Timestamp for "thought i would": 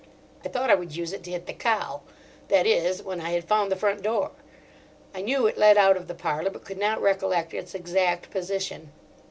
0.49-0.95